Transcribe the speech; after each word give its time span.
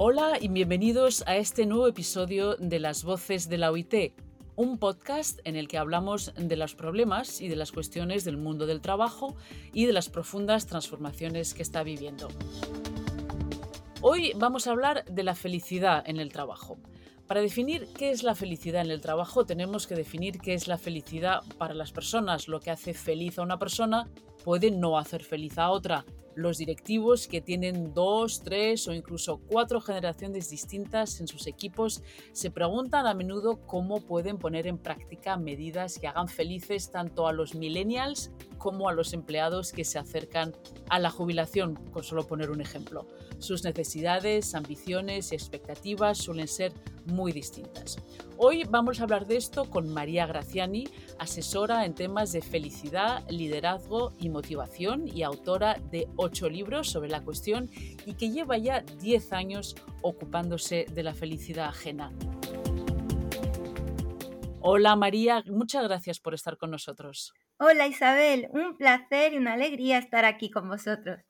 Hola 0.00 0.38
y 0.40 0.46
bienvenidos 0.46 1.24
a 1.26 1.38
este 1.38 1.66
nuevo 1.66 1.88
episodio 1.88 2.54
de 2.54 2.78
Las 2.78 3.02
Voces 3.02 3.48
de 3.48 3.58
la 3.58 3.72
OIT, 3.72 4.12
un 4.54 4.78
podcast 4.78 5.40
en 5.42 5.56
el 5.56 5.66
que 5.66 5.76
hablamos 5.76 6.32
de 6.36 6.56
los 6.56 6.76
problemas 6.76 7.40
y 7.40 7.48
de 7.48 7.56
las 7.56 7.72
cuestiones 7.72 8.24
del 8.24 8.36
mundo 8.36 8.66
del 8.66 8.80
trabajo 8.80 9.34
y 9.72 9.86
de 9.86 9.92
las 9.92 10.08
profundas 10.08 10.66
transformaciones 10.66 11.52
que 11.52 11.62
está 11.62 11.82
viviendo. 11.82 12.28
Hoy 14.00 14.34
vamos 14.36 14.68
a 14.68 14.70
hablar 14.70 15.04
de 15.06 15.24
la 15.24 15.34
felicidad 15.34 16.08
en 16.08 16.20
el 16.20 16.30
trabajo. 16.30 16.78
Para 17.26 17.40
definir 17.40 17.88
qué 17.92 18.12
es 18.12 18.22
la 18.22 18.36
felicidad 18.36 18.82
en 18.82 18.92
el 18.92 19.00
trabajo 19.00 19.46
tenemos 19.46 19.88
que 19.88 19.96
definir 19.96 20.38
qué 20.38 20.54
es 20.54 20.68
la 20.68 20.78
felicidad 20.78 21.42
para 21.58 21.74
las 21.74 21.90
personas. 21.90 22.46
Lo 22.46 22.60
que 22.60 22.70
hace 22.70 22.94
feliz 22.94 23.40
a 23.40 23.42
una 23.42 23.58
persona 23.58 24.06
puede 24.48 24.70
no 24.70 24.96
hacer 24.96 25.22
feliz 25.24 25.58
a 25.58 25.68
otra 25.70 26.06
los 26.38 26.58
directivos 26.58 27.26
que 27.26 27.40
tienen 27.40 27.92
dos, 27.94 28.42
tres 28.44 28.86
o 28.86 28.94
incluso 28.94 29.40
cuatro 29.48 29.80
generaciones 29.80 30.50
distintas 30.50 31.20
en 31.20 31.26
sus 31.26 31.48
equipos 31.48 32.00
se 32.30 32.52
preguntan 32.52 33.08
a 33.08 33.14
menudo 33.14 33.58
cómo 33.66 34.00
pueden 34.00 34.38
poner 34.38 34.68
en 34.68 34.78
práctica 34.78 35.36
medidas 35.36 35.98
que 35.98 36.06
hagan 36.06 36.28
felices 36.28 36.92
tanto 36.92 37.26
a 37.26 37.32
los 37.32 37.56
millennials 37.56 38.30
como 38.56 38.88
a 38.88 38.92
los 38.92 39.14
empleados 39.14 39.72
que 39.72 39.84
se 39.84 39.98
acercan 39.98 40.54
a 40.88 41.00
la 41.00 41.10
jubilación, 41.10 41.74
con 41.92 42.04
solo 42.04 42.28
poner 42.28 42.50
un 42.52 42.60
ejemplo. 42.60 43.08
Sus 43.40 43.64
necesidades, 43.64 44.54
ambiciones 44.54 45.32
y 45.32 45.34
expectativas 45.34 46.18
suelen 46.18 46.46
ser 46.46 46.72
muy 47.04 47.32
distintas. 47.32 47.96
Hoy 48.36 48.62
vamos 48.62 49.00
a 49.00 49.04
hablar 49.04 49.26
de 49.26 49.36
esto 49.36 49.68
con 49.68 49.88
María 49.88 50.26
Graciani, 50.26 50.86
asesora 51.18 51.84
en 51.84 51.94
temas 51.94 52.30
de 52.30 52.42
felicidad, 52.42 53.28
liderazgo 53.28 54.12
y 54.18 54.28
motivación 54.28 54.37
y 55.06 55.22
autora 55.22 55.74
de 55.90 56.08
ocho 56.16 56.48
libros 56.48 56.90
sobre 56.90 57.08
la 57.08 57.22
cuestión 57.22 57.70
y 58.06 58.14
que 58.14 58.30
lleva 58.30 58.58
ya 58.58 58.80
10 58.82 59.32
años 59.32 59.76
ocupándose 60.02 60.86
de 60.92 61.02
la 61.02 61.14
felicidad 61.14 61.68
ajena. 61.68 62.12
Hola 64.60 64.96
María, 64.96 65.42
muchas 65.46 65.84
gracias 65.84 66.20
por 66.20 66.34
estar 66.34 66.58
con 66.58 66.70
nosotros. 66.70 67.32
Hola 67.58 67.86
Isabel, 67.86 68.48
un 68.52 68.76
placer 68.76 69.32
y 69.32 69.38
una 69.38 69.54
alegría 69.54 69.98
estar 69.98 70.24
aquí 70.24 70.50
con 70.50 70.68
vosotros. 70.68 71.20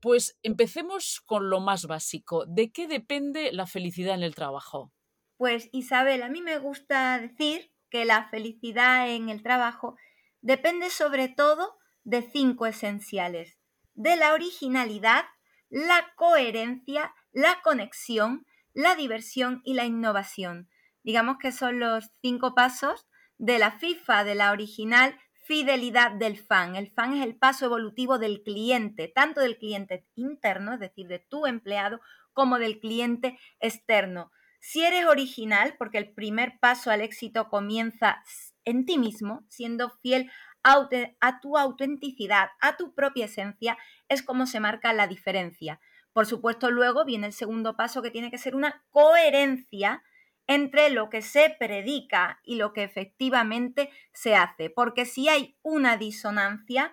Pues 0.00 0.38
empecemos 0.42 1.20
con 1.26 1.50
lo 1.50 1.60
más 1.60 1.86
básico. 1.86 2.46
¿De 2.46 2.70
qué 2.72 2.86
depende 2.86 3.52
la 3.52 3.66
felicidad 3.66 4.14
en 4.14 4.22
el 4.22 4.34
trabajo? 4.34 4.92
Pues 5.36 5.68
Isabel, 5.72 6.22
a 6.22 6.28
mí 6.28 6.42
me 6.42 6.58
gusta 6.58 7.18
decir 7.18 7.72
que 7.90 8.04
la 8.04 8.28
felicidad 8.30 9.10
en 9.10 9.28
el 9.28 9.42
trabajo 9.42 9.96
depende 10.40 10.90
sobre 10.90 11.28
todo 11.28 11.79
de 12.04 12.22
cinco 12.22 12.66
esenciales. 12.66 13.58
De 13.94 14.16
la 14.16 14.32
originalidad, 14.32 15.24
la 15.68 16.12
coherencia, 16.16 17.14
la 17.32 17.60
conexión, 17.62 18.46
la 18.72 18.96
diversión 18.96 19.60
y 19.64 19.74
la 19.74 19.84
innovación. 19.84 20.68
Digamos 21.02 21.38
que 21.38 21.52
son 21.52 21.80
los 21.80 22.10
cinco 22.20 22.54
pasos 22.54 23.06
de 23.38 23.58
la 23.58 23.72
FIFA, 23.72 24.24
de 24.24 24.34
la 24.34 24.52
original 24.52 25.18
fidelidad 25.50 26.12
del 26.12 26.38
fan. 26.38 26.76
El 26.76 26.90
fan 26.92 27.14
es 27.14 27.24
el 27.24 27.36
paso 27.36 27.64
evolutivo 27.64 28.18
del 28.18 28.42
cliente, 28.42 29.08
tanto 29.08 29.40
del 29.40 29.58
cliente 29.58 30.06
interno, 30.14 30.74
es 30.74 30.80
decir, 30.80 31.08
de 31.08 31.18
tu 31.18 31.46
empleado, 31.46 32.00
como 32.32 32.58
del 32.58 32.78
cliente 32.78 33.38
externo. 33.58 34.30
Si 34.60 34.84
eres 34.84 35.06
original, 35.06 35.74
porque 35.78 35.98
el 35.98 36.12
primer 36.12 36.58
paso 36.60 36.90
al 36.90 37.00
éxito 37.00 37.48
comienza 37.48 38.22
en 38.64 38.84
ti 38.84 38.98
mismo, 38.98 39.44
siendo 39.48 39.90
fiel 40.02 40.30
a 40.62 41.40
tu 41.40 41.56
autenticidad, 41.56 42.50
a 42.60 42.76
tu 42.76 42.94
propia 42.94 43.26
esencia, 43.26 43.78
es 44.08 44.22
como 44.22 44.46
se 44.46 44.60
marca 44.60 44.92
la 44.92 45.06
diferencia. 45.06 45.80
Por 46.12 46.26
supuesto, 46.26 46.70
luego 46.70 47.04
viene 47.04 47.26
el 47.26 47.32
segundo 47.32 47.76
paso 47.76 48.02
que 48.02 48.10
tiene 48.10 48.30
que 48.30 48.38
ser 48.38 48.54
una 48.54 48.82
coherencia 48.90 50.02
entre 50.46 50.90
lo 50.90 51.10
que 51.10 51.22
se 51.22 51.54
predica 51.58 52.40
y 52.42 52.56
lo 52.56 52.72
que 52.72 52.82
efectivamente 52.82 53.90
se 54.12 54.34
hace. 54.34 54.68
Porque 54.68 55.04
si 55.06 55.28
hay 55.28 55.56
una 55.62 55.96
disonancia, 55.96 56.92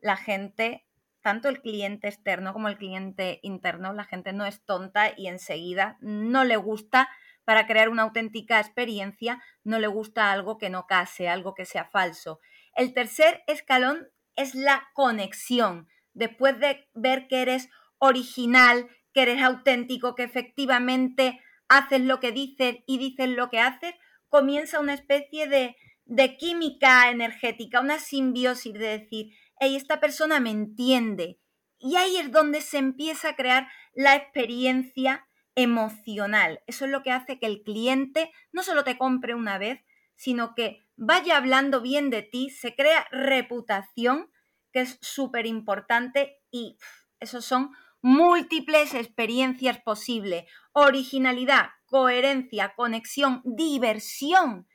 la 0.00 0.16
gente, 0.16 0.84
tanto 1.20 1.48
el 1.48 1.60
cliente 1.60 2.08
externo 2.08 2.52
como 2.52 2.66
el 2.66 2.76
cliente 2.76 3.38
interno, 3.42 3.92
la 3.92 4.04
gente 4.04 4.32
no 4.32 4.44
es 4.44 4.64
tonta 4.64 5.12
y 5.16 5.28
enseguida 5.28 5.96
no 6.00 6.42
le 6.42 6.56
gusta 6.56 7.08
para 7.44 7.68
crear 7.68 7.88
una 7.90 8.02
auténtica 8.02 8.58
experiencia, 8.58 9.40
no 9.62 9.78
le 9.78 9.86
gusta 9.86 10.32
algo 10.32 10.58
que 10.58 10.68
no 10.68 10.88
case, 10.88 11.28
algo 11.28 11.54
que 11.54 11.64
sea 11.64 11.84
falso. 11.84 12.40
El 12.76 12.92
tercer 12.92 13.42
escalón 13.46 14.08
es 14.36 14.54
la 14.54 14.88
conexión. 14.94 15.88
Después 16.12 16.60
de 16.60 16.88
ver 16.94 17.26
que 17.26 17.40
eres 17.40 17.70
original, 17.98 18.88
que 19.14 19.22
eres 19.22 19.42
auténtico, 19.42 20.14
que 20.14 20.24
efectivamente 20.24 21.40
haces 21.68 22.02
lo 22.02 22.20
que 22.20 22.32
dices 22.32 22.76
y 22.86 22.98
dices 22.98 23.30
lo 23.30 23.48
que 23.48 23.60
haces, 23.60 23.94
comienza 24.28 24.78
una 24.78 24.92
especie 24.92 25.48
de, 25.48 25.76
de 26.04 26.36
química 26.36 27.10
energética, 27.10 27.80
una 27.80 27.98
simbiosis 27.98 28.74
de 28.74 28.98
decir, 28.98 29.32
hey, 29.58 29.74
esta 29.74 29.98
persona 29.98 30.38
me 30.38 30.50
entiende. 30.50 31.40
Y 31.78 31.96
ahí 31.96 32.18
es 32.18 32.30
donde 32.30 32.60
se 32.60 32.76
empieza 32.76 33.30
a 33.30 33.36
crear 33.36 33.68
la 33.94 34.16
experiencia 34.16 35.26
emocional. 35.54 36.60
Eso 36.66 36.84
es 36.84 36.90
lo 36.90 37.02
que 37.02 37.10
hace 37.10 37.38
que 37.38 37.46
el 37.46 37.62
cliente 37.62 38.30
no 38.52 38.62
solo 38.62 38.84
te 38.84 38.98
compre 38.98 39.34
una 39.34 39.56
vez, 39.56 39.80
sino 40.14 40.54
que 40.54 40.85
vaya 40.96 41.36
hablando 41.36 41.80
bien 41.80 42.10
de 42.10 42.22
ti, 42.22 42.50
se 42.50 42.74
crea 42.74 43.06
reputación, 43.10 44.30
que 44.72 44.80
es 44.80 44.98
súper 45.00 45.46
importante 45.46 46.40
y 46.50 46.76
esos 47.20 47.44
son 47.44 47.70
múltiples 48.02 48.94
experiencias 48.94 49.80
posibles, 49.80 50.44
originalidad, 50.72 51.70
coherencia, 51.86 52.74
conexión, 52.76 53.42
diversión. 53.44 54.68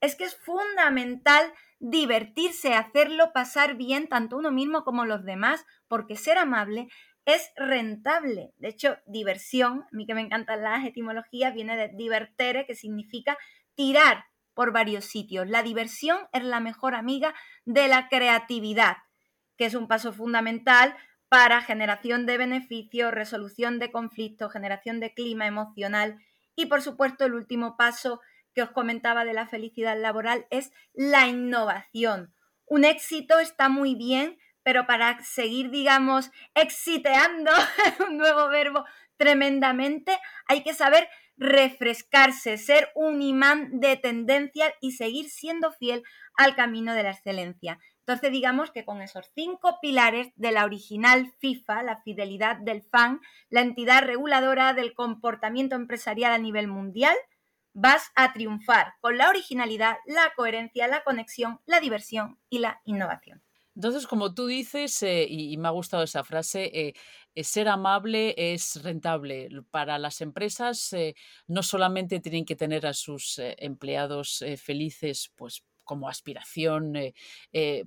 Es 0.00 0.14
que 0.14 0.24
es 0.24 0.36
fundamental 0.36 1.52
divertirse, 1.80 2.74
hacerlo 2.74 3.32
pasar 3.32 3.76
bien 3.76 4.08
tanto 4.08 4.36
uno 4.36 4.50
mismo 4.50 4.84
como 4.84 5.04
los 5.04 5.24
demás, 5.24 5.64
porque 5.88 6.16
ser 6.16 6.38
amable 6.38 6.88
es 7.24 7.50
rentable. 7.56 8.52
De 8.56 8.68
hecho, 8.68 8.96
diversión, 9.06 9.82
a 9.82 9.88
mí 9.92 10.06
que 10.06 10.14
me 10.14 10.22
encantan 10.22 10.62
las 10.62 10.84
etimologías, 10.86 11.52
viene 11.54 11.76
de 11.76 11.88
divertere, 11.94 12.64
que 12.64 12.74
significa 12.74 13.36
tirar 13.74 14.24
por 14.58 14.72
varios 14.72 15.04
sitios. 15.04 15.48
La 15.48 15.62
diversión 15.62 16.18
es 16.32 16.42
la 16.42 16.58
mejor 16.58 16.96
amiga 16.96 17.32
de 17.64 17.86
la 17.86 18.08
creatividad, 18.08 18.96
que 19.56 19.66
es 19.66 19.74
un 19.74 19.86
paso 19.86 20.12
fundamental 20.12 20.96
para 21.28 21.62
generación 21.62 22.26
de 22.26 22.38
beneficios, 22.38 23.12
resolución 23.12 23.78
de 23.78 23.92
conflictos, 23.92 24.52
generación 24.52 24.98
de 24.98 25.14
clima 25.14 25.46
emocional 25.46 26.18
y, 26.56 26.66
por 26.66 26.82
supuesto, 26.82 27.24
el 27.24 27.34
último 27.34 27.76
paso 27.76 28.20
que 28.52 28.62
os 28.62 28.70
comentaba 28.70 29.24
de 29.24 29.32
la 29.32 29.46
felicidad 29.46 29.96
laboral 29.96 30.48
es 30.50 30.72
la 30.92 31.28
innovación. 31.28 32.34
Un 32.66 32.84
éxito 32.84 33.38
está 33.38 33.68
muy 33.68 33.94
bien, 33.94 34.40
pero 34.64 34.88
para 34.88 35.22
seguir, 35.22 35.70
digamos, 35.70 36.32
exiteando, 36.54 37.52
un 38.08 38.16
nuevo 38.16 38.48
verbo 38.48 38.84
tremendamente, 39.18 40.18
hay 40.48 40.64
que 40.64 40.74
saber 40.74 41.08
refrescarse, 41.38 42.58
ser 42.58 42.90
un 42.94 43.22
imán 43.22 43.80
de 43.80 43.96
tendencia 43.96 44.74
y 44.80 44.92
seguir 44.92 45.30
siendo 45.30 45.72
fiel 45.72 46.02
al 46.36 46.54
camino 46.54 46.94
de 46.94 47.04
la 47.04 47.12
excelencia. 47.12 47.78
Entonces, 48.00 48.32
digamos 48.32 48.70
que 48.70 48.84
con 48.84 49.02
esos 49.02 49.30
cinco 49.34 49.78
pilares 49.80 50.28
de 50.36 50.50
la 50.50 50.64
original 50.64 51.32
FIFA, 51.38 51.82
la 51.82 52.02
fidelidad 52.02 52.56
del 52.56 52.82
fan, 52.82 53.20
la 53.50 53.60
entidad 53.60 54.02
reguladora 54.02 54.74
del 54.74 54.94
comportamiento 54.94 55.76
empresarial 55.76 56.32
a 56.32 56.38
nivel 56.38 56.68
mundial, 56.68 57.16
vas 57.74 58.10
a 58.16 58.32
triunfar 58.32 58.94
con 59.00 59.18
la 59.18 59.28
originalidad, 59.28 59.98
la 60.06 60.32
coherencia, 60.34 60.88
la 60.88 61.04
conexión, 61.04 61.60
la 61.66 61.80
diversión 61.80 62.38
y 62.48 62.58
la 62.58 62.80
innovación. 62.84 63.42
Entonces, 63.78 64.08
como 64.08 64.34
tú 64.34 64.48
dices, 64.48 65.04
eh, 65.04 65.24
y, 65.30 65.56
me 65.56 65.68
ha 65.68 65.70
gustado 65.70 66.02
esa 66.02 66.24
frase, 66.24 66.64
eh, 66.74 66.94
eh, 67.36 67.44
ser 67.44 67.68
amable 67.68 68.34
es 68.36 68.82
rentable. 68.82 69.48
Para 69.70 70.00
las 70.00 70.20
empresas 70.20 70.96
no 71.46 71.62
solamente 71.62 72.18
tienen 72.18 72.44
que 72.44 72.56
tener 72.56 72.86
a 72.86 72.92
sus 72.92 73.38
empleados 73.38 74.44
felices, 74.60 75.30
pues 75.36 75.62
como 75.84 76.08
aspiración 76.08 76.94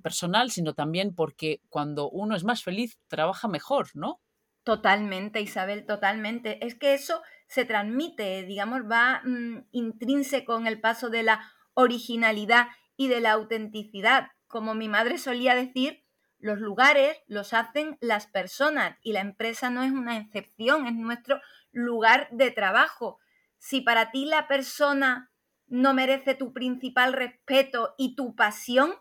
personal, 0.02 0.50
sino 0.50 0.72
también 0.72 1.14
porque 1.14 1.60
cuando 1.68 2.08
uno 2.08 2.36
es 2.36 2.44
más 2.44 2.62
feliz, 2.64 2.98
trabaja 3.06 3.46
mejor, 3.46 3.90
¿no? 3.92 4.22
Totalmente, 4.64 5.42
Isabel, 5.42 5.84
totalmente. 5.84 6.64
Es 6.64 6.74
que 6.74 6.94
eso 6.94 7.20
se 7.48 7.66
transmite, 7.66 8.44
digamos, 8.44 8.80
va 8.90 9.20
mm, 9.24 9.66
intrínseco 9.72 10.56
en 10.56 10.66
el 10.66 10.80
paso 10.80 11.10
de 11.10 11.22
la 11.22 11.52
originalidad 11.74 12.68
y 12.96 13.08
de 13.08 13.20
la 13.20 13.32
autenticidad. 13.32 14.28
Como 14.52 14.74
mi 14.74 14.86
madre 14.86 15.16
solía 15.16 15.54
decir, 15.54 16.04
los 16.38 16.58
lugares 16.58 17.16
los 17.26 17.54
hacen 17.54 17.96
las 18.02 18.26
personas 18.26 18.98
y 19.02 19.14
la 19.14 19.20
empresa 19.20 19.70
no 19.70 19.82
es 19.82 19.92
una 19.92 20.18
excepción, 20.18 20.86
es 20.86 20.92
nuestro 20.92 21.40
lugar 21.70 22.28
de 22.32 22.50
trabajo. 22.50 23.18
Si 23.56 23.80
para 23.80 24.10
ti 24.10 24.26
la 24.26 24.48
persona 24.48 25.30
no 25.68 25.94
merece 25.94 26.34
tu 26.34 26.52
principal 26.52 27.14
respeto 27.14 27.94
y 27.96 28.14
tu 28.14 28.36
pasión, 28.36 28.92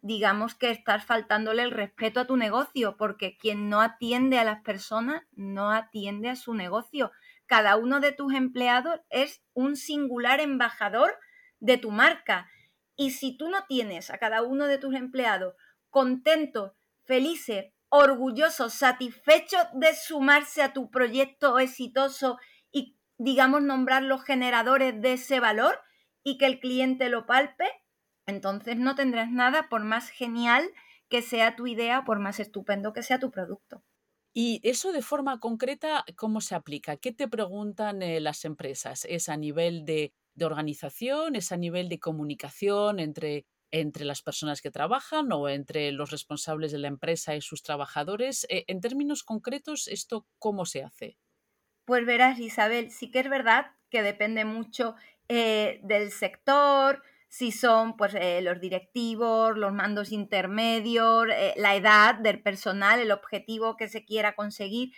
digamos 0.00 0.54
que 0.54 0.70
estás 0.70 1.04
faltándole 1.04 1.64
el 1.64 1.72
respeto 1.72 2.20
a 2.20 2.28
tu 2.28 2.36
negocio, 2.36 2.96
porque 2.96 3.36
quien 3.36 3.68
no 3.68 3.80
atiende 3.80 4.38
a 4.38 4.44
las 4.44 4.62
personas 4.62 5.24
no 5.32 5.72
atiende 5.72 6.30
a 6.30 6.36
su 6.36 6.54
negocio. 6.54 7.10
cada 7.46 7.76
uno 7.76 7.98
de 7.98 8.12
tus 8.12 8.32
empleados 8.32 9.00
es 9.10 9.42
un 9.54 9.74
singular 9.74 10.38
embajador 10.38 11.18
de 11.58 11.78
tu 11.78 11.90
marca. 11.90 12.48
Y 12.96 13.10
si 13.10 13.36
tú 13.36 13.48
no 13.48 13.64
tienes 13.66 14.10
a 14.10 14.18
cada 14.18 14.42
uno 14.42 14.66
de 14.66 14.78
tus 14.78 14.94
empleados 14.94 15.54
contentos, 15.90 16.72
felices, 17.04 17.72
orgullosos, 17.88 18.74
satisfechos 18.74 19.62
de 19.74 19.94
sumarse 19.94 20.62
a 20.62 20.72
tu 20.72 20.90
proyecto 20.90 21.58
exitoso 21.58 22.38
y, 22.72 22.96
digamos, 23.18 23.62
nombrar 23.62 24.02
los 24.02 24.24
generadores 24.24 25.00
de 25.00 25.12
ese 25.12 25.38
valor 25.38 25.78
y 26.24 26.38
que 26.38 26.46
el 26.46 26.58
cliente 26.58 27.08
lo 27.08 27.26
palpe, 27.26 27.70
entonces 28.26 28.76
no 28.76 28.94
tendrás 28.94 29.30
nada 29.30 29.68
por 29.68 29.84
más 29.84 30.08
genial 30.08 30.68
que 31.08 31.22
sea 31.22 31.54
tu 31.54 31.66
idea, 31.66 32.04
por 32.04 32.18
más 32.18 32.40
estupendo 32.40 32.92
que 32.92 33.02
sea 33.02 33.20
tu 33.20 33.30
producto. 33.30 33.84
Y 34.32 34.60
eso 34.64 34.90
de 34.90 35.02
forma 35.02 35.38
concreta, 35.38 36.04
¿cómo 36.16 36.40
se 36.40 36.56
aplica? 36.56 36.96
¿Qué 36.96 37.12
te 37.12 37.28
preguntan 37.28 38.02
eh, 38.02 38.18
las 38.18 38.44
empresas? 38.44 39.04
¿Es 39.04 39.28
a 39.28 39.36
nivel 39.36 39.84
de, 39.84 40.12
organización? 40.42 41.36
¿Es 41.36 41.52
a 41.52 41.56
nivel 41.56 41.88
de 41.88 42.00
comunicación 42.00 42.98
entre, 42.98 43.46
entre 43.70 44.04
las 44.04 44.22
personas 44.22 44.60
que 44.60 44.70
trabajan 44.70 45.30
o 45.32 45.48
entre 45.48 45.92
los 45.92 46.10
responsables 46.10 46.72
de 46.72 46.78
la 46.78 46.88
empresa 46.88 47.36
y 47.36 47.40
sus 47.40 47.62
trabajadores? 47.62 48.46
Eh, 48.48 48.64
en 48.66 48.80
términos 48.80 49.22
concretos, 49.22 49.88
¿esto 49.88 50.26
cómo 50.38 50.66
se 50.66 50.82
hace? 50.82 51.18
Pues 51.84 52.06
verás, 52.06 52.38
Isabel, 52.38 52.90
sí 52.90 53.10
que 53.10 53.20
es 53.20 53.28
verdad 53.28 53.66
que 53.90 54.02
depende 54.02 54.44
mucho 54.44 54.96
eh, 55.28 55.80
del 55.82 56.10
sector, 56.10 57.02
si 57.28 57.52
son 57.52 57.96
pues, 57.96 58.14
eh, 58.14 58.40
los 58.42 58.60
directivos, 58.60 59.56
los 59.56 59.72
mandos 59.72 60.12
intermedios, 60.12 61.26
la 61.56 61.74
edad 61.74 62.14
del 62.14 62.40
personal, 62.42 63.00
el 63.00 63.10
objetivo 63.10 63.76
que 63.76 63.88
se 63.88 64.04
quiera 64.04 64.34
conseguir. 64.34 64.92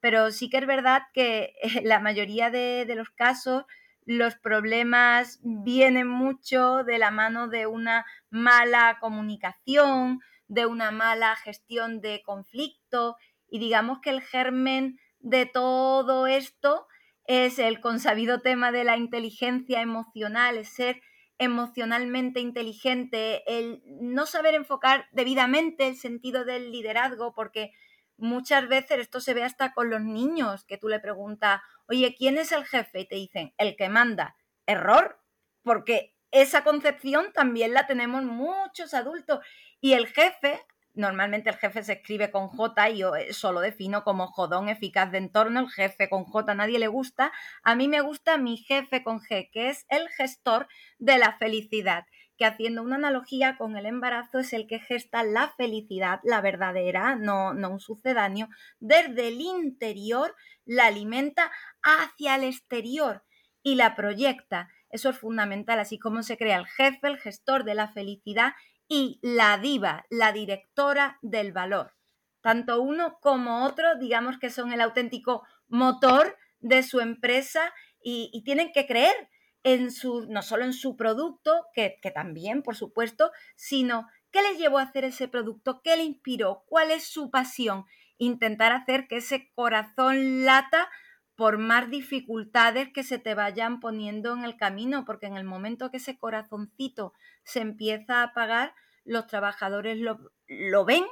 Pero 0.00 0.32
sí 0.32 0.50
que 0.50 0.56
es 0.58 0.66
verdad 0.66 1.02
que 1.12 1.54
la 1.84 2.00
mayoría 2.00 2.50
de, 2.50 2.86
de 2.86 2.94
los 2.94 3.10
casos 3.10 3.64
los 4.04 4.34
problemas 4.36 5.40
vienen 5.42 6.08
mucho 6.08 6.84
de 6.84 6.98
la 6.98 7.10
mano 7.10 7.48
de 7.48 7.66
una 7.66 8.04
mala 8.30 8.98
comunicación, 9.00 10.20
de 10.48 10.66
una 10.66 10.90
mala 10.90 11.36
gestión 11.36 12.00
de 12.00 12.22
conflicto 12.22 13.16
y 13.48 13.58
digamos 13.58 14.00
que 14.00 14.10
el 14.10 14.22
germen 14.22 14.98
de 15.20 15.46
todo 15.46 16.26
esto 16.26 16.86
es 17.26 17.58
el 17.58 17.80
consabido 17.80 18.40
tema 18.40 18.72
de 18.72 18.84
la 18.84 18.96
inteligencia 18.96 19.80
emocional, 19.80 20.58
es 20.58 20.68
ser 20.68 21.00
emocionalmente 21.38 22.40
inteligente, 22.40 23.42
el 23.46 23.82
no 23.86 24.26
saber 24.26 24.54
enfocar 24.54 25.06
debidamente 25.12 25.88
el 25.88 25.96
sentido 25.96 26.44
del 26.44 26.70
liderazgo, 26.70 27.34
porque 27.34 27.72
muchas 28.16 28.68
veces 28.68 28.98
esto 29.00 29.20
se 29.20 29.34
ve 29.34 29.42
hasta 29.42 29.72
con 29.72 29.90
los 29.90 30.00
niños, 30.00 30.64
que 30.64 30.78
tú 30.78 30.88
le 30.88 31.00
preguntas, 31.00 31.60
oye, 31.92 32.14
¿quién 32.16 32.38
es 32.38 32.52
el 32.52 32.64
jefe? 32.64 33.00
Y 33.00 33.06
te 33.06 33.16
dicen, 33.16 33.54
el 33.58 33.76
que 33.76 33.88
manda. 33.88 34.36
Error, 34.66 35.20
porque 35.62 36.14
esa 36.30 36.64
concepción 36.64 37.32
también 37.32 37.74
la 37.74 37.86
tenemos 37.86 38.22
muchos 38.22 38.94
adultos 38.94 39.40
y 39.80 39.92
el 39.92 40.06
jefe 40.06 40.60
Normalmente 40.94 41.48
el 41.48 41.56
jefe 41.56 41.82
se 41.82 41.94
escribe 41.94 42.30
con 42.30 42.48
J 42.48 42.90
y 42.90 42.98
yo 42.98 43.16
eh, 43.16 43.32
solo 43.32 43.60
defino 43.60 44.04
como 44.04 44.26
jodón 44.26 44.68
eficaz 44.68 45.10
de 45.10 45.18
entorno. 45.18 45.60
El 45.60 45.70
jefe 45.70 46.10
con 46.10 46.24
J 46.24 46.52
a 46.52 46.54
nadie 46.54 46.78
le 46.78 46.88
gusta. 46.88 47.32
A 47.62 47.74
mí 47.74 47.88
me 47.88 48.02
gusta 48.02 48.36
mi 48.36 48.58
jefe 48.58 49.02
con 49.02 49.20
G, 49.20 49.48
que 49.50 49.70
es 49.70 49.86
el 49.88 50.08
gestor 50.10 50.68
de 50.98 51.16
la 51.16 51.38
felicidad, 51.38 52.04
haciendo 52.44 52.82
una 52.82 52.96
analogía 52.96 53.56
con 53.56 53.76
el 53.76 53.86
embarazo 53.86 54.38
es 54.38 54.52
el 54.52 54.66
que 54.66 54.78
gesta 54.78 55.22
la 55.22 55.52
felicidad, 55.56 56.20
la 56.24 56.40
verdadera, 56.40 57.16
no, 57.16 57.54
no 57.54 57.70
un 57.70 57.80
sucedáneo, 57.80 58.48
desde 58.80 59.28
el 59.28 59.40
interior 59.40 60.34
la 60.64 60.86
alimenta 60.86 61.50
hacia 61.82 62.36
el 62.36 62.44
exterior 62.44 63.24
y 63.62 63.76
la 63.76 63.94
proyecta. 63.94 64.68
Eso 64.90 65.08
es 65.10 65.18
fundamental, 65.18 65.78
así 65.80 65.98
como 65.98 66.22
se 66.22 66.36
crea 66.36 66.58
el 66.58 66.66
jefe, 66.66 67.06
el 67.06 67.18
gestor 67.18 67.64
de 67.64 67.74
la 67.74 67.88
felicidad 67.88 68.52
y 68.88 69.18
la 69.22 69.56
diva, 69.58 70.04
la 70.10 70.32
directora 70.32 71.18
del 71.22 71.52
valor. 71.52 71.94
Tanto 72.42 72.82
uno 72.82 73.18
como 73.20 73.64
otro, 73.64 73.96
digamos 73.98 74.38
que 74.38 74.50
son 74.50 74.72
el 74.72 74.80
auténtico 74.80 75.44
motor 75.68 76.36
de 76.60 76.82
su 76.82 77.00
empresa 77.00 77.72
y, 78.02 78.42
tienen 78.44 78.72
que 78.72 78.86
creer 78.86 79.14
en 79.64 79.90
su, 79.90 80.26
no 80.28 80.42
solo 80.42 80.64
en 80.64 80.72
su 80.72 80.96
producto, 80.96 81.66
que, 81.74 81.98
que 82.02 82.10
también, 82.10 82.62
por 82.62 82.76
supuesto, 82.76 83.30
sino 83.56 84.08
qué 84.30 84.42
les 84.42 84.58
llevó 84.58 84.78
a 84.78 84.82
hacer 84.82 85.04
ese 85.04 85.28
producto, 85.28 85.80
qué 85.82 85.96
le 85.96 86.04
inspiró, 86.04 86.64
cuál 86.66 86.90
es 86.90 87.04
su 87.04 87.30
pasión. 87.30 87.84
Intentar 88.18 88.72
hacer 88.72 89.08
que 89.08 89.18
ese 89.18 89.50
corazón 89.54 90.44
lata 90.44 90.88
por 91.34 91.58
más 91.58 91.90
dificultades 91.90 92.92
que 92.92 93.02
se 93.02 93.18
te 93.18 93.34
vayan 93.34 93.80
poniendo 93.80 94.32
en 94.34 94.44
el 94.44 94.56
camino, 94.56 95.04
porque 95.04 95.26
en 95.26 95.36
el 95.36 95.44
momento 95.44 95.90
que 95.90 95.96
ese 95.96 96.18
corazoncito 96.18 97.14
se 97.44 97.60
empieza 97.60 98.20
a 98.20 98.24
apagar, 98.24 98.74
los 99.04 99.26
trabajadores 99.26 99.98
lo, 99.98 100.84
ven, 100.84 101.04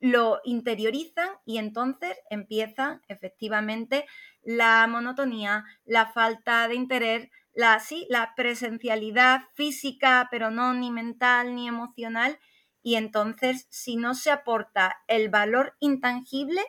lo 0.00 0.40
interiorizan 0.44 1.28
y 1.44 1.58
entonces 1.58 2.16
empieza 2.30 3.02
efectivamente 3.08 4.06
la 4.42 4.86
monotonía, 4.86 5.64
la 5.84 6.06
falta 6.06 6.66
de 6.68 6.76
interés, 6.76 7.28
la, 7.54 7.78
sí, 7.80 8.06
la 8.10 8.34
presencialidad 8.36 9.42
física, 9.54 10.28
pero 10.30 10.50
no 10.50 10.74
ni 10.74 10.90
mental 10.90 11.54
ni 11.54 11.68
emocional. 11.68 12.38
Y 12.82 12.96
entonces, 12.96 13.66
si 13.70 13.96
no 13.96 14.14
se 14.14 14.30
aporta 14.30 14.96
el 15.08 15.30
valor 15.30 15.76
intangible, 15.80 16.60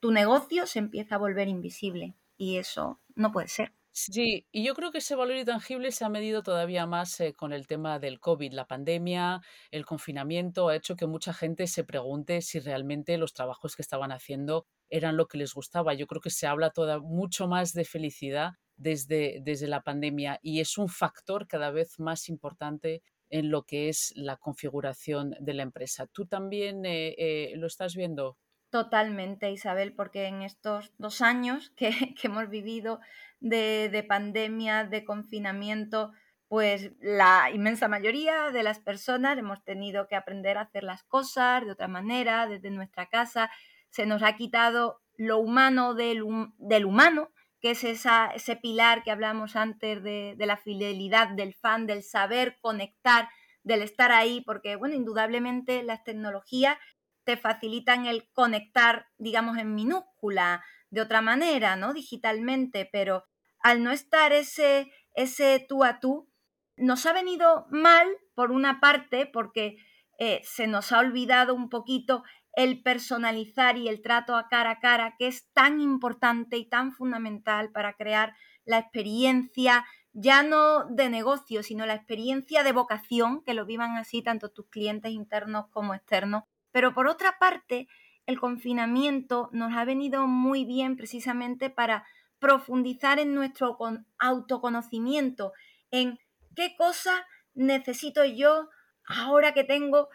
tu 0.00 0.10
negocio 0.10 0.66
se 0.66 0.80
empieza 0.80 1.14
a 1.14 1.18
volver 1.18 1.48
invisible. 1.48 2.16
Y 2.36 2.58
eso 2.58 3.00
no 3.14 3.32
puede 3.32 3.48
ser. 3.48 3.72
Sí, 3.96 4.44
y 4.50 4.64
yo 4.64 4.74
creo 4.74 4.90
que 4.90 4.98
ese 4.98 5.14
valor 5.14 5.36
intangible 5.36 5.92
se 5.92 6.04
ha 6.04 6.08
medido 6.08 6.42
todavía 6.42 6.84
más 6.84 7.20
eh, 7.20 7.32
con 7.32 7.52
el 7.52 7.68
tema 7.68 8.00
del 8.00 8.18
COVID. 8.18 8.52
La 8.52 8.66
pandemia, 8.66 9.40
el 9.70 9.86
confinamiento 9.86 10.68
ha 10.68 10.74
hecho 10.74 10.96
que 10.96 11.06
mucha 11.06 11.32
gente 11.32 11.68
se 11.68 11.84
pregunte 11.84 12.42
si 12.42 12.58
realmente 12.58 13.16
los 13.18 13.34
trabajos 13.34 13.76
que 13.76 13.82
estaban 13.82 14.10
haciendo 14.10 14.66
eran 14.90 15.16
lo 15.16 15.28
que 15.28 15.38
les 15.38 15.54
gustaba. 15.54 15.94
Yo 15.94 16.08
creo 16.08 16.20
que 16.20 16.30
se 16.30 16.48
habla 16.48 16.70
toda, 16.70 16.98
mucho 16.98 17.46
más 17.46 17.72
de 17.72 17.84
felicidad 17.84 18.54
desde, 18.76 19.40
desde 19.42 19.66
la 19.68 19.82
pandemia 19.82 20.38
y 20.42 20.60
es 20.60 20.78
un 20.78 20.88
factor 20.88 21.46
cada 21.46 21.70
vez 21.70 21.98
más 21.98 22.28
importante 22.28 23.02
en 23.30 23.50
lo 23.50 23.64
que 23.64 23.88
es 23.88 24.12
la 24.16 24.36
configuración 24.36 25.34
de 25.40 25.54
la 25.54 25.62
empresa. 25.62 26.06
¿Tú 26.06 26.26
también 26.26 26.84
eh, 26.84 27.14
eh, 27.18 27.54
lo 27.56 27.66
estás 27.66 27.96
viendo? 27.96 28.36
Totalmente, 28.74 29.52
Isabel, 29.52 29.94
porque 29.94 30.26
en 30.26 30.42
estos 30.42 30.92
dos 30.98 31.20
años 31.20 31.70
que, 31.76 31.90
hemos 32.24 32.48
vivido 32.48 32.98
de, 33.40 34.04
pandemia, 34.08 34.84
de 34.84 35.04
confinamiento, 35.04 36.10
pues 36.48 36.90
la 37.00 37.50
inmensa 37.52 37.88
mayoría 37.88 38.50
de 38.50 38.62
las 38.62 38.80
personas 38.80 39.38
hemos 39.38 39.62
tenido 39.64 40.08
que 40.08 40.16
aprender 40.16 40.58
a 40.58 40.62
hacer 40.62 40.82
las 40.82 41.04
cosas 41.04 41.64
de 41.64 41.70
otra 41.70 41.88
manera, 41.88 42.48
desde 42.48 42.70
nuestra 42.70 43.06
casa. 43.08 43.50
Se 43.90 44.06
nos 44.06 44.22
ha 44.22 44.34
quitado 44.36 45.00
lo 45.16 45.38
humano 45.38 45.94
del, 45.94 46.22
humano, 46.22 47.30
que 47.64 47.70
es 47.70 47.82
ese 47.82 48.56
pilar 48.56 49.02
que 49.04 49.10
hablamos 49.10 49.56
antes 49.56 50.02
de, 50.02 50.34
de 50.36 50.44
la 50.44 50.58
fidelidad 50.58 51.28
del 51.28 51.54
fan, 51.54 51.86
del 51.86 52.02
saber 52.02 52.58
conectar, 52.60 53.30
del 53.62 53.80
estar 53.80 54.12
ahí, 54.12 54.42
porque, 54.42 54.76
bueno, 54.76 54.94
indudablemente 54.94 55.82
las 55.82 56.04
tecnologías 56.04 56.76
te 57.24 57.38
facilitan 57.38 58.04
el 58.04 58.30
conectar, 58.34 59.06
digamos, 59.16 59.56
en 59.56 59.74
minúscula, 59.74 60.62
de 60.90 61.00
otra 61.00 61.22
manera, 61.22 61.74
¿no? 61.74 61.94
Digitalmente, 61.94 62.86
pero 62.92 63.24
al 63.60 63.82
no 63.82 63.92
estar 63.92 64.34
ese, 64.34 64.92
ese 65.14 65.64
tú 65.66 65.84
a 65.84 66.00
tú, 66.00 66.30
nos 66.76 67.06
ha 67.06 67.14
venido 67.14 67.64
mal, 67.70 68.06
por 68.34 68.52
una 68.52 68.78
parte, 68.78 69.24
porque 69.24 69.78
eh, 70.18 70.42
se 70.44 70.66
nos 70.66 70.92
ha 70.92 70.98
olvidado 70.98 71.54
un 71.54 71.70
poquito 71.70 72.24
el 72.56 72.82
personalizar 72.82 73.76
y 73.76 73.88
el 73.88 74.00
trato 74.02 74.36
a 74.36 74.48
cara 74.48 74.70
a 74.70 74.80
cara, 74.80 75.16
que 75.18 75.26
es 75.26 75.50
tan 75.52 75.80
importante 75.80 76.56
y 76.56 76.68
tan 76.68 76.92
fundamental 76.92 77.70
para 77.72 77.94
crear 77.94 78.34
la 78.64 78.78
experiencia, 78.78 79.84
ya 80.12 80.42
no 80.42 80.84
de 80.84 81.08
negocio, 81.08 81.62
sino 81.62 81.86
la 81.86 81.94
experiencia 81.94 82.62
de 82.62 82.72
vocación, 82.72 83.42
que 83.44 83.54
lo 83.54 83.66
vivan 83.66 83.96
así 83.96 84.22
tanto 84.22 84.50
tus 84.50 84.68
clientes 84.68 85.10
internos 85.10 85.66
como 85.70 85.94
externos, 85.94 86.44
pero 86.70 86.94
por 86.94 87.08
otra 87.08 87.38
parte, 87.38 87.88
el 88.26 88.40
confinamiento 88.40 89.50
nos 89.52 89.76
ha 89.76 89.84
venido 89.84 90.26
muy 90.26 90.64
bien 90.64 90.96
precisamente 90.96 91.70
para 91.70 92.06
profundizar 92.38 93.18
en 93.18 93.34
nuestro 93.34 93.76
autoconocimiento, 94.18 95.52
en 95.90 96.18
qué 96.54 96.74
cosa 96.76 97.26
necesito 97.54 98.24
yo 98.24 98.68
ahora 99.06 99.52
que 99.52 99.64
tengo 99.64 100.08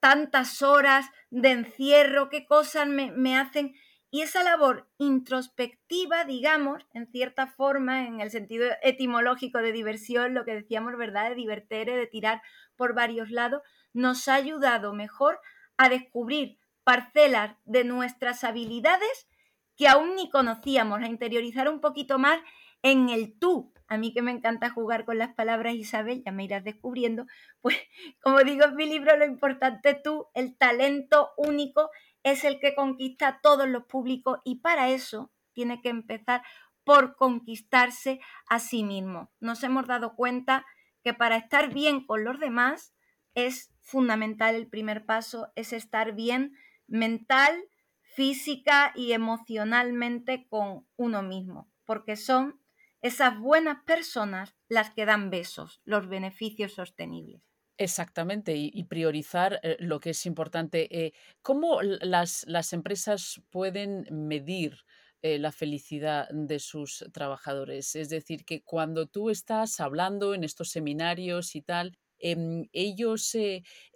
tantas 0.00 0.62
horas 0.62 1.06
de 1.30 1.50
encierro, 1.50 2.28
qué 2.28 2.46
cosas 2.46 2.88
me, 2.88 3.12
me 3.12 3.36
hacen. 3.36 3.74
Y 4.10 4.22
esa 4.22 4.42
labor 4.42 4.88
introspectiva, 4.98 6.24
digamos, 6.24 6.84
en 6.94 7.06
cierta 7.06 7.46
forma, 7.46 8.06
en 8.06 8.20
el 8.20 8.30
sentido 8.30 8.68
etimológico 8.82 9.58
de 9.58 9.72
diversión, 9.72 10.34
lo 10.34 10.44
que 10.44 10.54
decíamos, 10.54 10.96
¿verdad? 10.96 11.30
De 11.30 11.36
divertir, 11.36 11.86
de 11.86 12.06
tirar 12.06 12.42
por 12.74 12.94
varios 12.94 13.30
lados, 13.30 13.62
nos 13.92 14.26
ha 14.26 14.34
ayudado 14.34 14.92
mejor 14.94 15.40
a 15.76 15.88
descubrir 15.88 16.58
parcelas 16.82 17.56
de 17.64 17.84
nuestras 17.84 18.42
habilidades 18.42 19.28
que 19.76 19.88
aún 19.88 20.16
ni 20.16 20.28
conocíamos, 20.28 21.00
a 21.00 21.06
interiorizar 21.06 21.68
un 21.68 21.80
poquito 21.80 22.18
más 22.18 22.40
en 22.82 23.08
el 23.08 23.38
tú. 23.38 23.72
A 23.88 23.98
mí 23.98 24.12
que 24.12 24.22
me 24.22 24.30
encanta 24.30 24.70
jugar 24.70 25.04
con 25.04 25.18
las 25.18 25.34
palabras, 25.34 25.74
Isabel, 25.74 26.22
ya 26.24 26.32
me 26.32 26.44
irás 26.44 26.62
descubriendo, 26.62 27.26
pues 27.60 27.76
como 28.22 28.38
digo 28.40 28.64
en 28.64 28.76
mi 28.76 28.86
libro, 28.86 29.16
lo 29.16 29.24
importante 29.24 29.94
tú, 29.94 30.26
el 30.34 30.56
talento 30.56 31.30
único 31.36 31.90
es 32.22 32.44
el 32.44 32.60
que 32.60 32.74
conquista 32.74 33.28
a 33.28 33.40
todos 33.40 33.68
los 33.68 33.84
públicos 33.84 34.38
y 34.44 34.60
para 34.60 34.90
eso 34.90 35.32
tiene 35.52 35.80
que 35.82 35.88
empezar 35.88 36.42
por 36.84 37.16
conquistarse 37.16 38.20
a 38.48 38.58
sí 38.58 38.84
mismo. 38.84 39.30
Nos 39.40 39.62
hemos 39.62 39.86
dado 39.86 40.14
cuenta 40.14 40.64
que 41.02 41.14
para 41.14 41.36
estar 41.36 41.72
bien 41.72 42.06
con 42.06 42.24
los 42.24 42.38
demás 42.38 42.94
es 43.34 43.72
fundamental 43.80 44.54
el 44.54 44.68
primer 44.68 45.06
paso, 45.06 45.52
es 45.56 45.72
estar 45.72 46.12
bien 46.14 46.54
mental, 46.86 47.64
física 48.02 48.92
y 48.94 49.12
emocionalmente 49.12 50.46
con 50.48 50.86
uno 50.96 51.22
mismo, 51.22 51.70
porque 51.84 52.16
son 52.16 52.59
esas 53.02 53.38
buenas 53.38 53.82
personas 53.84 54.56
las 54.68 54.90
que 54.90 55.06
dan 55.06 55.30
besos, 55.30 55.80
los 55.84 56.08
beneficios 56.08 56.74
sostenibles. 56.74 57.42
Exactamente, 57.78 58.54
y, 58.56 58.84
priorizar 58.84 59.58
eh, 59.62 59.76
lo 59.80 60.00
que 60.00 60.10
es 60.10 60.26
importante. 60.26 60.86
Eh, 61.06 61.14
¿Cómo 61.40 61.80
las, 61.80 62.44
las, 62.46 62.74
empresas 62.74 63.40
pueden 63.48 64.06
medir 64.10 64.76
eh, 65.22 65.38
la 65.38 65.50
felicidad 65.50 66.28
de 66.28 66.58
sus 66.58 67.06
trabajadores? 67.14 67.96
Es 67.96 68.10
decir, 68.10 68.44
que 68.44 68.62
cuando 68.62 69.06
tú 69.06 69.30
estás 69.30 69.80
hablando 69.80 70.34
en 70.34 70.44
estos 70.44 70.68
seminarios 70.68 71.56
y 71.56 71.62
tal, 71.62 71.96
em, 72.20 72.68
ellos, 72.72 73.36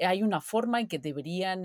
hay 0.00 0.22
una 0.22 0.40
forma 0.40 0.80
en 0.80 0.88
que 0.88 0.98
deberían 0.98 1.62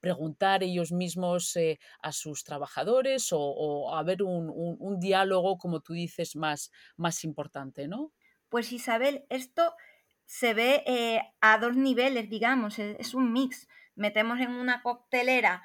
preguntar 0.00 0.62
ellos 0.62 0.92
mismos 0.92 1.58
a 2.02 2.12
sus 2.12 2.44
trabajadores 2.44 3.28
o, 3.32 3.94
haber 3.94 4.22
un, 4.22 4.50
un, 4.78 5.00
diálogo, 5.00 5.58
como 5.58 5.80
tú 5.80 5.92
dices, 5.92 6.36
más, 6.36 6.70
más 6.96 7.24
importante, 7.24 7.88
¿no? 7.88 8.12
Pues 8.48 8.72
Isabel, 8.72 9.24
esto 9.28 9.74
se 10.30 10.54
ve 10.54 10.84
eh, 10.86 11.20
a 11.40 11.58
dos 11.58 11.74
niveles, 11.74 12.30
digamos, 12.30 12.78
es, 12.78 13.14
un 13.14 13.32
mix. 13.32 13.66
Metemos 13.96 14.38
en 14.38 14.52
una 14.52 14.80
coctelera 14.80 15.64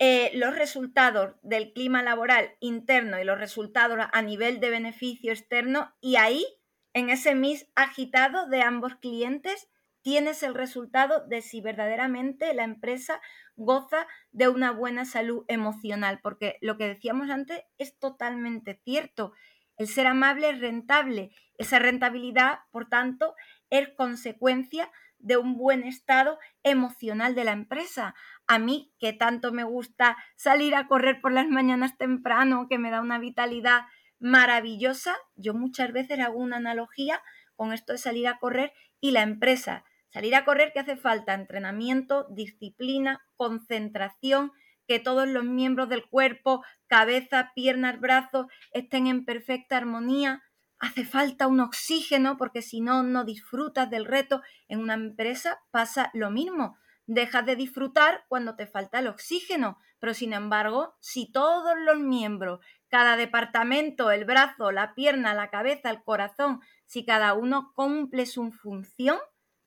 eh, 0.00 0.32
los 0.34 0.56
resultados 0.56 1.36
del 1.42 1.72
clima 1.72 2.02
laboral 2.02 2.50
interno 2.58 3.20
y 3.20 3.24
los 3.24 3.38
resultados 3.38 3.98
a 4.12 4.22
nivel 4.22 4.58
de 4.58 4.70
beneficio 4.70 5.30
externo 5.30 5.94
y 6.00 6.16
ahí, 6.16 6.44
en 6.94 7.10
ese 7.10 7.34
mix 7.34 7.66
agitado 7.74 8.48
de 8.48 8.62
ambos 8.62 8.96
clientes, 8.96 9.68
tienes 10.02 10.42
el 10.42 10.54
resultado 10.54 11.26
de 11.26 11.42
si 11.42 11.60
verdaderamente 11.60 12.52
la 12.54 12.64
empresa 12.64 13.20
goza 13.56 14.06
de 14.32 14.48
una 14.48 14.72
buena 14.72 15.04
salud 15.04 15.44
emocional, 15.48 16.20
porque 16.22 16.58
lo 16.60 16.76
que 16.76 16.88
decíamos 16.88 17.30
antes 17.30 17.62
es 17.78 17.98
totalmente 17.98 18.80
cierto. 18.84 19.32
El 19.76 19.86
ser 19.86 20.06
amable 20.06 20.50
es 20.50 20.60
rentable. 20.60 21.30
Esa 21.56 21.78
rentabilidad, 21.78 22.60
por 22.70 22.88
tanto, 22.88 23.34
es 23.70 23.88
consecuencia 23.90 24.90
de 25.18 25.36
un 25.36 25.56
buen 25.56 25.84
estado 25.84 26.38
emocional 26.64 27.34
de 27.34 27.44
la 27.44 27.52
empresa. 27.52 28.14
A 28.46 28.58
mí, 28.58 28.92
que 28.98 29.12
tanto 29.12 29.52
me 29.52 29.64
gusta 29.64 30.16
salir 30.36 30.74
a 30.74 30.88
correr 30.88 31.20
por 31.20 31.32
las 31.32 31.46
mañanas 31.46 31.96
temprano, 31.96 32.66
que 32.68 32.78
me 32.78 32.90
da 32.90 33.00
una 33.00 33.18
vitalidad 33.18 33.82
maravillosa, 34.22 35.16
yo 35.34 35.52
muchas 35.52 35.92
veces 35.92 36.20
hago 36.20 36.38
una 36.38 36.56
analogía 36.56 37.20
con 37.56 37.72
esto 37.72 37.92
de 37.92 37.98
salir 37.98 38.28
a 38.28 38.38
correr 38.38 38.72
y 39.00 39.10
la 39.10 39.22
empresa. 39.22 39.84
Salir 40.08 40.34
a 40.34 40.44
correr 40.44 40.72
que 40.72 40.78
hace 40.78 40.96
falta 40.96 41.34
entrenamiento, 41.34 42.26
disciplina, 42.30 43.20
concentración, 43.36 44.52
que 44.86 45.00
todos 45.00 45.26
los 45.26 45.44
miembros 45.44 45.88
del 45.88 46.06
cuerpo, 46.06 46.62
cabeza, 46.86 47.52
piernas, 47.54 47.98
brazos 47.98 48.46
estén 48.72 49.06
en 49.06 49.24
perfecta 49.24 49.76
armonía, 49.76 50.42
hace 50.78 51.04
falta 51.04 51.46
un 51.46 51.60
oxígeno 51.60 52.36
porque 52.36 52.62
si 52.62 52.80
no, 52.80 53.02
no 53.02 53.24
disfrutas 53.24 53.88
del 53.90 54.04
reto. 54.04 54.42
En 54.68 54.80
una 54.80 54.94
empresa 54.94 55.60
pasa 55.70 56.10
lo 56.14 56.30
mismo. 56.30 56.76
Dejas 57.06 57.44
de 57.46 57.56
disfrutar 57.56 58.24
cuando 58.28 58.54
te 58.54 58.66
falta 58.66 58.98
el 58.98 59.08
oxígeno, 59.08 59.78
pero 59.98 60.14
sin 60.14 60.32
embargo, 60.32 60.94
si 61.00 61.30
todos 61.30 61.74
los 61.84 61.98
miembros, 61.98 62.60
cada 62.92 63.16
departamento, 63.16 64.10
el 64.10 64.26
brazo, 64.26 64.70
la 64.70 64.94
pierna, 64.94 65.32
la 65.32 65.48
cabeza, 65.48 65.88
el 65.88 66.02
corazón, 66.02 66.60
si 66.84 67.06
cada 67.06 67.32
uno 67.32 67.72
cumple 67.74 68.26
su 68.26 68.52
función, 68.52 69.16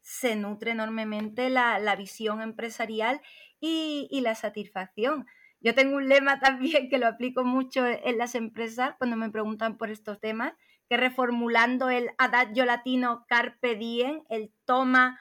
se 0.02 0.36
nutre 0.36 0.72
enormemente 0.72 1.50
la, 1.50 1.96
visión 1.96 2.44
empresarial 2.44 3.20
y, 3.60 4.08
y 4.12 4.22
la 4.22 4.36
satisfacción. 4.36 5.26
Yo 5.60 5.74
tengo 5.74 5.98
un 5.98 6.08
lema 6.08 6.40
también 6.40 6.88
que 6.88 7.00
lo 7.00 7.08
aplico 7.08 7.44
mucho 7.44 7.84
en 7.88 8.20
las 8.20 8.36
empresas 8.36 8.94
cuando 9.00 9.18
me 9.18 9.32
preguntan 9.32 9.78
por 9.78 9.90
estos 9.90 10.20
temas, 10.20 10.54
que 10.88 10.98
reformulando 10.98 11.90
el 11.90 12.12
adagio 12.20 12.64
latino 12.64 13.26
carpe 13.28 13.76
diem, 13.76 14.22
el 14.30 14.54
toma 14.66 15.20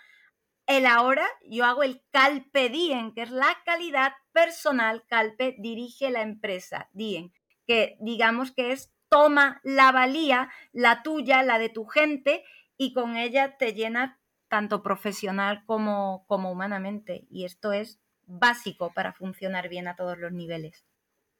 el 0.67 0.87
ahora, 0.87 1.27
yo 1.47 1.65
hago 1.65 1.83
el 1.83 2.03
calpe 2.11 2.69
diem, 2.71 3.15
que 3.15 3.23
es 3.23 3.31
la 3.31 3.55
calidad 3.65 4.13
personal, 4.33 5.05
calpe 5.07 5.57
dirige 5.59 6.11
la 6.11 6.23
empresa, 6.23 6.89
diem, 6.93 7.33
que 7.67 7.97
digamos 8.01 8.53
que 8.53 8.73
es 8.73 8.93
toma 9.09 9.61
la 9.63 9.93
valía, 9.93 10.51
la 10.73 11.03
tuya, 11.03 11.43
la 11.43 11.59
de 11.59 11.69
tu 11.69 11.87
gente, 11.87 12.45
y 12.77 12.93
con 12.93 13.17
ella 13.17 13.57
te 13.59 13.73
llena 13.73 14.21
tanto 14.49 14.83
profesional 14.83 15.65
como, 15.67 16.25
como 16.27 16.51
humanamente. 16.51 17.27
Y 17.31 17.45
esto 17.45 17.73
es 17.73 18.01
básico 18.27 18.93
para 18.95 19.13
funcionar 19.13 19.69
bien 19.69 19.89
a 19.89 19.97
todos 19.97 20.19
los 20.19 20.33
niveles. 20.33 20.85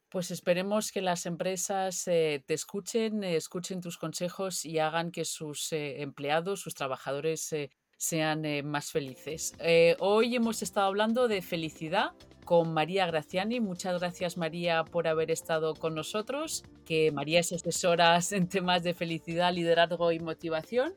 Pues 0.09 0.31
esperemos 0.31 0.91
que 0.91 1.01
las 1.01 1.25
empresas 1.25 2.07
eh, 2.07 2.43
te 2.47 2.53
escuchen, 2.53 3.23
eh, 3.23 3.35
escuchen 3.35 3.81
tus 3.81 3.97
consejos 3.97 4.63
y 4.63 4.79
hagan 4.79 5.11
que 5.11 5.25
sus 5.25 5.73
eh, 5.73 6.01
empleados, 6.01 6.61
sus 6.61 6.75
trabajadores 6.75 7.53
sean 7.97 8.43
más 8.65 8.91
felices. 8.91 9.53
hoy 9.99 10.35
hemos 10.35 10.61
estado 10.61 10.87
hablando 10.87 11.27
de 11.27 11.41
felicidad 11.41 12.11
con 12.45 12.73
María 12.73 13.07
Graciani. 13.07 13.59
Muchas 13.59 13.99
gracias 13.99 14.37
María 14.37 14.85
por 14.85 15.07
haber 15.07 15.31
estado 15.31 15.73
con 15.73 15.95
nosotros, 15.95 16.63
que 16.85 17.11
María 17.11 17.39
es 17.39 17.51
asesora 17.51 18.17
en 18.31 18.47
temas 18.47 18.83
de 18.83 18.93
felicidad, 18.93 19.53
liderazgo 19.53 20.11
y 20.11 20.19
motivación. 20.19 20.93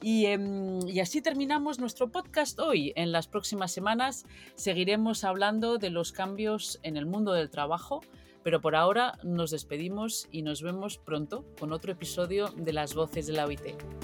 Y, 0.00 0.26
em, 0.26 0.86
y, 0.86 1.00
así 1.00 1.22
terminamos 1.22 1.78
nuestro 1.78 2.10
podcast 2.10 2.58
hoy. 2.58 2.92
En 2.94 3.10
las 3.10 3.26
próximas 3.26 3.72
semanas 3.72 4.26
seguiremos 4.54 5.24
hablando 5.24 5.78
de 5.78 5.90
los 5.90 6.12
cambios 6.12 6.78
en 6.82 6.96
el 6.96 7.06
mundo 7.06 7.32
del 7.32 7.50
trabajo 7.50 8.00
pero 8.42 8.60
por 8.60 8.76
ahora 8.76 9.18
nos 9.22 9.52
despedimos 9.52 10.28
y 10.30 10.42
nos 10.42 10.60
vemos 10.60 10.98
pronto 10.98 11.46
con 11.58 11.72
otro 11.72 11.92
episodio 11.92 12.48
de 12.54 12.74
Las 12.74 12.94
Voces 12.94 13.26
de 13.26 13.32
la 13.32 13.46
OIT. 13.46 14.03